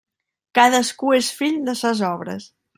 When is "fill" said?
1.43-1.61